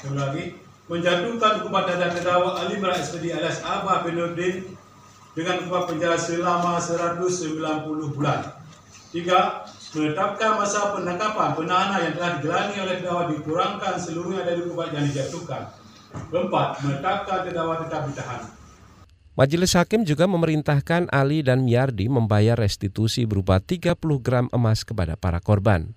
lagi, 0.02 0.58
menjatuhkan 0.90 1.62
hukuman 1.62 1.86
terhadap 1.86 2.10
terdakwa 2.18 2.58
Ali 2.58 2.76
Imran 2.76 2.98
SPD 2.98 3.32
alias 3.32 3.62
Abah 3.62 4.02
Benurdin 4.02 4.66
dengan 5.32 5.64
hukuman 5.64 5.88
penjara 5.88 6.18
selama 6.18 6.76
190 6.76 8.16
bulan. 8.16 8.40
Tiga, 9.12 9.68
menetapkan 9.92 10.56
masa 10.56 10.96
penangkapan 10.96 11.52
penahanan 11.52 12.00
yang 12.00 12.14
telah 12.16 12.30
dijalani 12.40 12.74
oleh 12.80 12.94
terdakwa 13.00 13.24
dikurangkan 13.28 13.94
seluruhnya 14.00 14.42
dari 14.44 14.64
hukuman 14.64 14.88
yang 14.92 15.04
dijatuhkan. 15.04 15.68
Keempat, 16.32 16.68
menetapkan 16.80 17.38
terdakwa 17.44 17.76
tetap 17.84 18.08
ditahan. 18.08 18.61
Majelis 19.32 19.72
Hakim 19.72 20.04
juga 20.04 20.28
memerintahkan 20.28 21.08
Ali 21.08 21.40
dan 21.40 21.64
Miardi 21.64 22.04
membayar 22.04 22.52
restitusi 22.52 23.24
berupa 23.24 23.64
30 23.64 23.96
gram 24.20 24.52
emas 24.52 24.84
kepada 24.84 25.16
para 25.16 25.40
korban. 25.40 25.96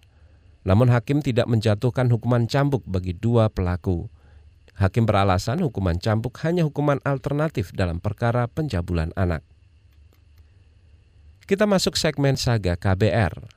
Namun 0.64 0.88
hakim 0.88 1.20
tidak 1.20 1.46
menjatuhkan 1.46 2.08
hukuman 2.08 2.48
cambuk 2.48 2.88
bagi 2.88 3.12
dua 3.12 3.52
pelaku. 3.52 4.08
Hakim 4.80 5.04
beralasan 5.04 5.60
hukuman 5.62 6.00
cambuk 6.00 6.40
hanya 6.48 6.64
hukuman 6.64 7.04
alternatif 7.04 7.76
dalam 7.76 8.00
perkara 8.00 8.48
pencabulan 8.48 9.12
anak. 9.20 9.44
Kita 11.46 11.68
masuk 11.70 12.00
segmen 12.00 12.40
Saga 12.40 12.80
KBR. 12.80 13.52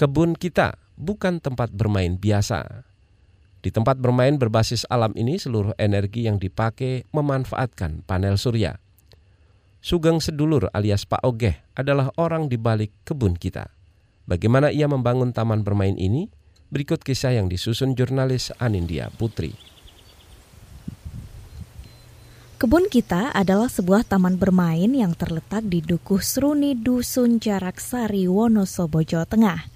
Kebun 0.00 0.34
kita 0.34 0.80
bukan 0.96 1.38
tempat 1.38 1.70
bermain 1.70 2.18
biasa. 2.18 2.88
Di 3.62 3.70
tempat 3.70 3.94
bermain 3.94 4.34
berbasis 4.34 4.82
alam 4.90 5.14
ini 5.14 5.38
seluruh 5.38 5.70
energi 5.78 6.26
yang 6.26 6.42
dipakai 6.42 7.06
memanfaatkan 7.14 8.02
panel 8.02 8.34
surya. 8.34 8.82
Sugeng 9.78 10.18
Sedulur 10.18 10.66
alias 10.74 11.06
Pak 11.06 11.22
Ogeh 11.22 11.62
adalah 11.78 12.10
orang 12.18 12.50
di 12.50 12.58
balik 12.58 12.90
kebun 13.06 13.38
kita. 13.38 13.70
Bagaimana 14.26 14.74
ia 14.74 14.90
membangun 14.90 15.30
taman 15.30 15.62
bermain 15.62 15.94
ini? 15.94 16.26
Berikut 16.74 17.06
kisah 17.06 17.38
yang 17.38 17.46
disusun 17.46 17.94
jurnalis 17.94 18.50
Anindya 18.58 19.14
Putri. 19.14 19.54
Kebun 22.58 22.86
kita 22.86 23.34
adalah 23.34 23.66
sebuah 23.66 24.06
taman 24.06 24.38
bermain 24.38 24.90
yang 24.90 25.18
terletak 25.18 25.66
di 25.66 25.82
Dukuh 25.82 26.22
Seruni 26.22 26.78
Dusun 26.78 27.42
Jarak 27.42 27.82
Sari 27.82 28.30
Wonosobo, 28.30 29.02
Jawa 29.02 29.26
Tengah. 29.26 29.66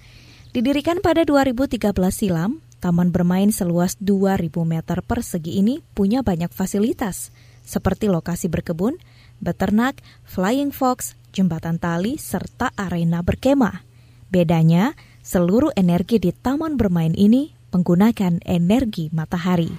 Didirikan 0.55 1.03
pada 1.03 1.27
2013 1.27 1.91
silam, 2.15 2.63
Taman 2.77 3.09
bermain 3.09 3.49
seluas 3.49 3.97
2.000 3.97 4.53
meter 4.61 5.01
persegi 5.01 5.57
ini 5.57 5.81
punya 5.97 6.21
banyak 6.21 6.53
fasilitas, 6.53 7.33
seperti 7.65 8.05
lokasi 8.05 8.53
berkebun, 8.53 9.01
beternak, 9.41 9.97
flying 10.29 10.69
fox, 10.69 11.17
jembatan 11.33 11.81
tali, 11.81 12.21
serta 12.21 12.69
arena 12.77 13.25
berkemah. 13.25 13.81
Bedanya, 14.29 14.93
seluruh 15.25 15.73
energi 15.73 16.21
di 16.21 16.29
taman 16.29 16.77
bermain 16.77 17.17
ini 17.17 17.57
menggunakan 17.73 18.45
energi 18.45 19.09
matahari. 19.09 19.73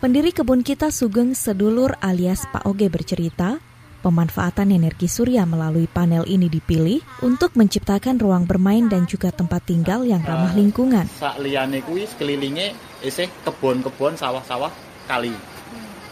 Pendiri 0.00 0.36
kebun 0.36 0.60
kita 0.60 0.92
Sugeng 0.92 1.32
Sedulur 1.32 1.96
alias 2.04 2.44
Pak 2.52 2.68
Oge 2.68 2.92
bercerita, 2.92 3.56
Pemanfaatan 4.04 4.68
energi 4.68 5.08
surya 5.08 5.48
melalui 5.48 5.88
panel 5.88 6.28
ini 6.28 6.52
dipilih 6.52 7.00
untuk 7.24 7.56
menciptakan 7.56 8.20
ruang 8.20 8.44
bermain 8.44 8.84
dan 8.84 9.08
juga 9.08 9.32
tempat 9.32 9.64
tinggal 9.64 10.04
yang 10.04 10.20
ramah 10.20 10.52
lingkungan. 10.52 11.08
Sak 11.08 11.40
liyane 11.40 11.80
kuwi 11.80 12.04
sekelilingnya 12.04 12.76
isih 13.00 13.32
kebun-kebun, 13.48 14.20
sawah-sawah, 14.20 14.68
kali. 15.08 15.32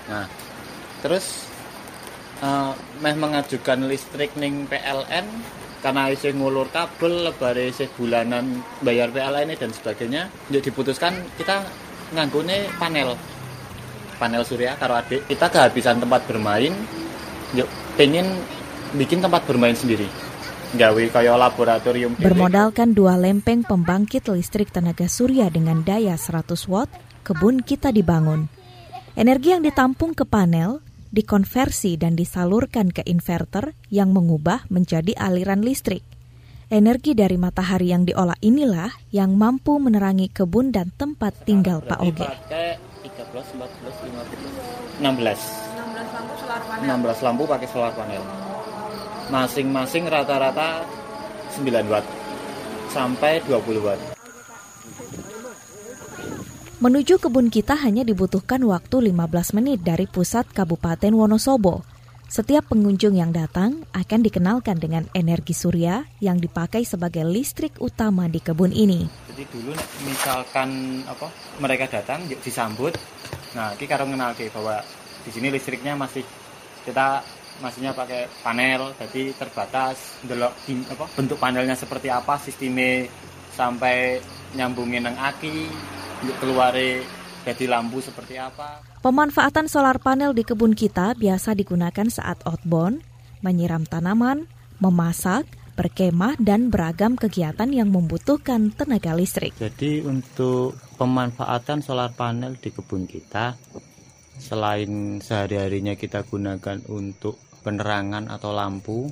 Nah, 0.09 0.25
terus 1.05 1.45
uh, 2.41 2.73
meh 3.05 3.13
mengajukan 3.13 3.85
listrik 3.85 4.41
ning 4.41 4.65
PLN 4.73 5.29
karena 5.85 6.09
isih 6.09 6.33
ngulur 6.33 6.73
kabel, 6.73 7.29
lebar 7.29 7.61
isih 7.61 7.93
bulanan 7.93 8.65
bayar 8.81 9.13
PLN 9.13 9.53
dan 9.53 9.69
sebagainya. 9.69 10.33
Jadi 10.49 10.73
diputuskan 10.73 11.13
kita 11.37 11.61
nganggone 12.17 12.73
panel 12.81 13.21
panel 14.17 14.49
surya 14.49 14.81
karo 14.81 14.95
adik 14.95 15.27
kita 15.27 15.51
kehabisan 15.51 15.99
tempat 15.99 16.23
bermain 16.31 16.71
yuk 17.53 17.69
pengen 18.01 18.27
bikin 18.97 19.21
tempat 19.21 19.45
bermain 19.45 19.77
sendiri 19.77 20.09
gawe 20.73 21.03
kayak 21.13 21.37
laboratorium 21.37 22.17
bermodalkan 22.17 22.97
dua 22.97 23.21
lempeng 23.21 23.65
pembangkit 23.65 24.29
listrik 24.33 24.73
tenaga 24.73 25.05
surya 25.09 25.53
dengan 25.53 25.85
daya 25.85 26.17
100 26.17 26.49
watt 26.69 26.89
kebun 27.25 27.61
kita 27.61 27.93
dibangun 27.93 28.49
energi 29.17 29.53
yang 29.53 29.61
ditampung 29.61 30.17
ke 30.17 30.25
panel 30.25 30.81
dikonversi 31.13 32.01
dan 32.01 32.17
disalurkan 32.17 32.89
ke 32.89 33.05
inverter 33.05 33.77
yang 33.93 34.17
mengubah 34.17 34.65
menjadi 34.73 35.13
aliran 35.21 35.61
listrik. 35.61 36.01
Energi 36.73 37.13
dari 37.13 37.37
matahari 37.37 37.93
yang 37.93 38.09
diolah 38.09 38.41
inilah 38.41 38.89
yang 39.13 39.37
mampu 39.37 39.77
menerangi 39.77 40.33
kebun 40.33 40.73
dan 40.73 40.89
tempat 40.97 41.37
tinggal 41.45 41.85
Pak 41.85 42.01
Oge. 42.01 42.25
13, 42.25 43.61
14, 43.61 45.05
15, 45.05 45.05
16. 45.05 45.62
16 46.53 46.61
lampu 46.61 46.61
solar 46.61 46.69
panel. 46.69 46.93
16 47.17 47.25
lampu 47.25 47.43
pakai 47.49 47.69
solar 47.71 47.93
panel. 47.97 48.23
Masing-masing 49.33 50.05
rata-rata 50.05 50.85
9 51.57 51.89
watt 51.89 52.05
sampai 52.93 53.41
20 53.49 53.81
watt. 53.81 54.01
Menuju 56.83 57.23
kebun 57.23 57.49
kita 57.49 57.79
hanya 57.79 58.03
dibutuhkan 58.03 58.59
waktu 58.67 59.15
15 59.15 59.57
menit 59.57 59.87
dari 59.87 60.11
pusat 60.11 60.51
Kabupaten 60.51 61.15
Wonosobo. 61.15 61.87
Setiap 62.27 62.73
pengunjung 62.73 63.15
yang 63.17 63.29
datang 63.29 63.85
akan 63.93 64.21
dikenalkan 64.25 64.81
dengan 64.81 65.05
energi 65.13 65.53
surya 65.53 66.05
yang 66.19 66.41
dipakai 66.41 66.83
sebagai 66.83 67.23
listrik 67.29 67.77
utama 67.79 68.25
di 68.27 68.41
kebun 68.41 68.73
ini. 68.73 69.05
Jadi 69.31 69.45
dulu 69.53 69.73
misalkan 70.05 71.01
apa 71.05 71.29
mereka 71.61 71.87
datang 71.93 72.25
disambut, 72.41 72.97
nah 73.53 73.77
kita 73.77 74.01
karo 74.01 74.09
kenal 74.09 74.33
bahwa 74.33 74.81
di 75.23 75.31
sini 75.31 75.55
listriknya 75.55 75.95
masih 75.95 76.27
kita 76.83 77.23
masihnya 77.63 77.95
pakai 77.95 78.27
panel, 78.43 78.95
jadi 78.99 79.35
terbatas. 79.39 80.19
Delok 80.27 80.53
apa 80.91 81.05
bentuk 81.15 81.39
panelnya 81.39 81.79
seperti 81.79 82.11
apa, 82.11 82.39
sistemnya 82.43 83.07
sampai 83.53 84.19
nyambungin 84.57 85.07
nang 85.07 85.17
aki, 85.17 85.69
keluar 86.43 86.75
jadi 87.43 87.65
lampu 87.67 87.99
seperti 87.99 88.39
apa. 88.39 88.83
Pemanfaatan 89.03 89.67
solar 89.67 89.99
panel 89.99 90.31
di 90.31 90.47
kebun 90.47 90.79
kita 90.79 91.19
biasa 91.19 91.59
digunakan 91.59 92.07
saat 92.07 92.39
outbound, 92.47 93.03
menyiram 93.43 93.83
tanaman, 93.83 94.47
memasak, 94.79 95.43
berkemah, 95.75 96.39
dan 96.39 96.71
beragam 96.71 97.19
kegiatan 97.19 97.67
yang 97.75 97.91
membutuhkan 97.91 98.71
tenaga 98.71 99.19
listrik. 99.19 99.51
Jadi 99.59 100.07
untuk 100.07 100.79
pemanfaatan 100.95 101.83
solar 101.83 102.15
panel 102.15 102.55
di 102.63 102.71
kebun 102.71 103.11
kita, 103.11 103.59
selain 104.39 105.21
sehari-harinya 105.21 105.97
kita 105.97 106.25
gunakan 106.25 106.81
untuk 106.89 107.37
penerangan 107.63 108.29
atau 108.29 108.51
lampu, 108.53 109.09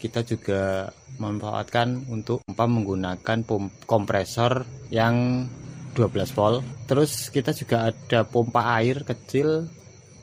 kita 0.00 0.24
juga 0.24 0.88
memanfaatkan 1.20 2.08
untuk 2.08 2.40
menggunakan 2.48 3.44
kompresor 3.84 4.64
yang 4.88 5.44
12 5.92 6.32
volt. 6.32 6.64
Terus 6.88 7.28
kita 7.28 7.52
juga 7.52 7.92
ada 7.92 8.24
pompa 8.24 8.80
air 8.80 9.04
kecil 9.04 9.68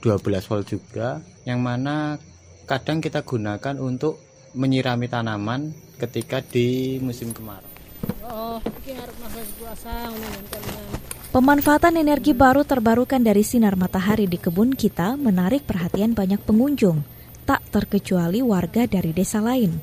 12 0.01 0.49
volt 0.49 0.65
juga 0.65 1.21
yang 1.45 1.61
mana 1.61 2.17
kadang 2.65 2.99
kita 2.99 3.21
gunakan 3.21 3.77
untuk 3.77 4.19
menyirami 4.57 5.05
tanaman 5.05 5.71
ketika 6.01 6.41
di 6.41 6.97
musim 6.97 7.29
kemarau. 7.31 7.69
Oh, 8.27 8.59
Pemanfaatan 11.37 12.01
energi 12.01 12.33
baru 12.33 12.65
terbarukan 12.65 13.21
dari 13.21 13.45
sinar 13.45 13.77
matahari 13.77 14.25
di 14.25 14.41
kebun 14.41 14.73
kita 14.73 15.13
menarik 15.21 15.69
perhatian 15.69 16.17
banyak 16.17 16.41
pengunjung, 16.41 17.05
tak 17.45 17.61
terkecuali 17.69 18.41
warga 18.41 18.89
dari 18.89 19.13
desa 19.13 19.37
lain. 19.37 19.77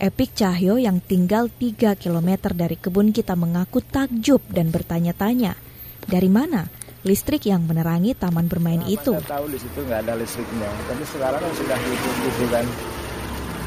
Epik 0.00 0.32
Cahyo 0.32 0.80
yang 0.80 1.04
tinggal 1.04 1.52
3 1.52 1.92
km 1.92 2.56
dari 2.56 2.80
kebun 2.80 3.12
kita 3.12 3.36
mengaku 3.36 3.84
takjub 3.84 4.40
dan 4.48 4.72
bertanya-tanya, 4.72 5.60
dari 6.08 6.32
mana 6.32 6.72
listrik 7.04 7.44
yang 7.44 7.68
menerangi 7.68 8.16
taman 8.16 8.48
bermain 8.48 8.80
nah, 8.80 8.88
itu? 8.88 9.12
Saya 9.12 9.44
tahu 9.44 9.52
di 9.52 9.60
situ 9.60 9.84
nggak 9.84 10.08
ada 10.08 10.16
listriknya, 10.16 10.72
tapi 10.88 11.04
sekarang 11.04 11.40
kan 11.44 11.52
sudah 11.52 11.78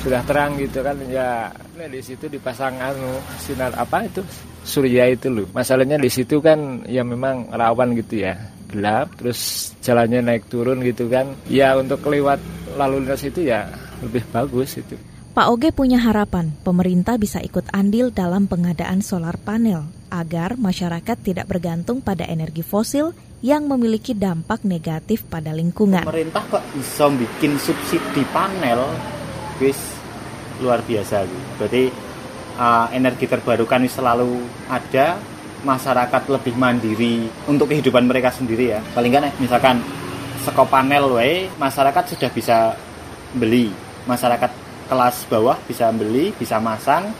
sudah 0.02 0.26
terang 0.26 0.58
gitu 0.58 0.82
kan, 0.82 0.98
ya 1.06 1.54
nah 1.78 1.88
di 1.88 2.02
situ 2.02 2.26
dipasang 2.26 2.82
anu 2.82 3.22
sinar 3.38 3.70
apa 3.78 4.10
itu 4.10 4.26
surya 4.66 5.10
itu 5.14 5.30
loh. 5.30 5.48
Masalahnya 5.54 6.02
di 6.02 6.10
situ 6.10 6.42
kan 6.42 6.86
ya 6.90 7.06
memang 7.06 7.54
rawan 7.54 7.94
gitu 7.94 8.26
ya, 8.26 8.38
gelap, 8.70 9.14
terus 9.18 9.72
jalannya 9.86 10.26
naik 10.26 10.50
turun 10.50 10.82
gitu 10.82 11.06
kan, 11.06 11.38
ya 11.46 11.78
untuk 11.78 12.02
lewat 12.06 12.42
lalu 12.78 13.06
lintas 13.06 13.22
itu 13.26 13.46
ya 13.46 13.70
lebih 14.02 14.26
bagus 14.34 14.82
itu. 14.82 14.98
Pak 15.32 15.48
Oge 15.48 15.72
punya 15.72 15.96
harapan 15.96 16.52
pemerintah 16.60 17.16
bisa 17.16 17.40
ikut 17.40 17.72
andil 17.72 18.12
dalam 18.12 18.52
pengadaan 18.52 19.00
solar 19.00 19.40
panel 19.40 19.88
agar 20.12 20.60
masyarakat 20.60 21.18
tidak 21.24 21.48
bergantung 21.48 22.04
pada 22.04 22.28
energi 22.28 22.66
fosil 22.68 23.16
yang 23.40 23.64
memiliki 23.64 24.12
dampak 24.12 24.68
negatif 24.68 25.24
pada 25.26 25.56
lingkungan. 25.56 26.04
Pemerintah 26.04 26.44
kok 26.52 26.62
bisa 26.76 27.08
bikin 27.10 27.56
subsidi 27.58 28.28
panel, 28.36 28.84
wis 29.62 29.78
luar 30.58 30.82
biasa 30.82 31.24
gitu. 31.30 31.46
Berarti 31.62 31.84
uh, 32.58 32.90
energi 32.92 33.26
terbarukan 33.30 33.86
selalu 33.86 34.42
ada, 34.68 35.22
masyarakat 35.62 36.24
lebih 36.30 36.58
mandiri 36.58 37.30
untuk 37.46 37.70
kehidupan 37.70 38.10
mereka 38.10 38.34
sendiri 38.34 38.78
ya. 38.78 38.82
Paling 38.98 39.12
kan 39.14 39.30
misalkan 39.38 39.76
sekop 40.42 40.68
panel 40.74 41.14
wae 41.22 41.46
masyarakat 41.62 42.18
sudah 42.18 42.30
bisa 42.34 42.74
beli. 43.38 43.70
Masyarakat 44.10 44.50
kelas 44.90 45.30
bawah 45.30 45.56
bisa 45.70 45.94
beli, 45.94 46.34
bisa 46.36 46.58
masang, 46.58 47.14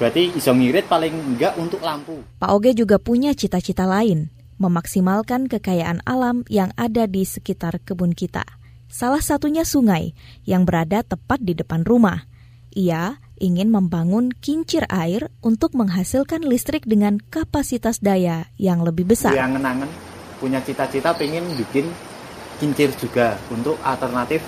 berarti 0.00 0.32
iso 0.32 0.50
ngirit 0.50 0.88
paling 0.88 1.12
enggak 1.12 1.54
untuk 1.60 1.84
lampu. 1.84 2.24
Pak 2.40 2.50
Oge 2.50 2.72
juga 2.72 2.96
punya 2.96 3.36
cita-cita 3.36 3.84
lain, 3.84 4.32
memaksimalkan 4.56 5.46
kekayaan 5.46 6.00
alam 6.08 6.42
yang 6.48 6.72
ada 6.74 7.04
di 7.04 7.22
sekitar 7.22 7.84
kebun 7.84 8.16
kita. 8.16 8.61
Salah 8.92 9.24
satunya 9.24 9.64
sungai 9.64 10.12
yang 10.44 10.68
berada 10.68 11.00
tepat 11.00 11.40
di 11.40 11.56
depan 11.56 11.80
rumah. 11.80 12.28
Ia 12.76 13.16
ingin 13.40 13.72
membangun 13.72 14.28
kincir 14.36 14.84
air 14.92 15.32
untuk 15.40 15.72
menghasilkan 15.72 16.44
listrik 16.44 16.84
dengan 16.84 17.16
kapasitas 17.16 18.04
daya 18.04 18.52
yang 18.60 18.84
lebih 18.84 19.08
besar. 19.08 19.32
Yang 19.32 19.56
ngenangan 19.56 19.90
punya 20.36 20.60
cita-cita 20.60 21.16
pengen 21.16 21.48
bikin 21.56 21.88
kincir 22.60 22.92
juga 23.00 23.40
untuk 23.48 23.80
alternatif 23.80 24.44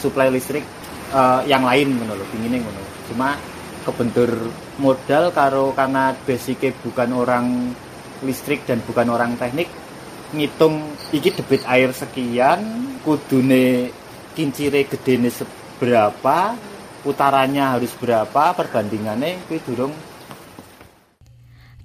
suplai 0.00 0.32
listrik 0.32 0.64
uh, 1.12 1.44
yang 1.44 1.60
lain 1.60 2.00
menurut 2.00 2.26
ini 2.32 2.56
ngono 2.56 2.82
cuma 3.12 3.36
kebentur 3.84 4.30
modal 4.80 5.30
karo 5.36 5.76
karena 5.76 6.16
basicnya 6.24 6.72
bukan 6.80 7.10
orang 7.12 7.46
listrik 8.24 8.64
dan 8.64 8.80
bukan 8.82 9.06
orang 9.12 9.36
teknik 9.36 9.68
ngitung 10.34 10.82
iki 11.14 11.30
debit 11.30 11.62
air 11.70 11.94
sekian 11.94 12.95
kudune 13.06 13.94
kincire 14.34 14.82
gedene 14.90 15.30
seberapa 15.30 16.58
putarannya 17.06 17.78
harus 17.78 17.94
berapa 17.94 18.50
perbandingannya 18.58 19.46
kuwi 19.46 19.62
durung 19.62 19.94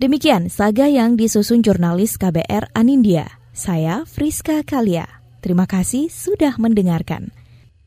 Demikian 0.01 0.49
saga 0.49 0.89
yang 0.89 1.13
disusun 1.13 1.61
jurnalis 1.61 2.17
KBR 2.17 2.73
Anindya. 2.73 3.37
Saya 3.53 4.01
Friska 4.09 4.65
Kalia. 4.65 5.05
Terima 5.45 5.69
kasih 5.69 6.09
sudah 6.09 6.57
mendengarkan. 6.57 7.29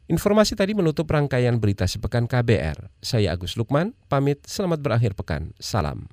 Informasi 0.07 0.55
tadi 0.55 0.79
menutup 0.79 1.11
rangkaian 1.11 1.59
berita 1.59 1.91
sepekan 1.91 2.31
KBR. 2.31 2.87
Saya 3.03 3.35
Agus 3.35 3.59
Lukman, 3.59 3.99
pamit 4.07 4.47
selamat 4.47 4.79
berakhir 4.79 5.19
pekan. 5.19 5.51
Salam. 5.59 6.07